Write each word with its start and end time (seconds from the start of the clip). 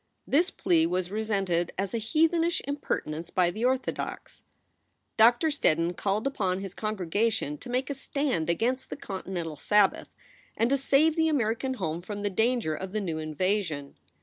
This 0.25 0.49
plea 0.49 0.87
was 0.87 1.11
resented 1.11 1.73
as 1.77 1.93
a 1.93 1.99
heathenish 1.99 2.59
impertinence 2.67 3.29
by 3.29 3.51
the 3.51 3.63
orthodox. 3.65 4.43
Doctor 5.15 5.49
Steddon 5.49 5.95
called 5.95 6.25
upon 6.25 6.59
his 6.59 6.73
congregation 6.73 7.55
to 7.59 7.69
make 7.69 7.87
a 7.87 7.93
stand 7.93 8.49
against 8.49 8.89
the 8.89 8.97
"continental 8.97 9.57
Sabbath" 9.57 10.09
and 10.57 10.71
to 10.71 10.77
save 10.77 11.15
the 11.15 11.29
American 11.29 11.75
home 11.75 12.01
from 12.01 12.23
the 12.23 12.31
danger 12.31 12.73
of 12.73 12.93
the 12.93 12.99
new 13.01 13.19
invasion. 13.19 13.95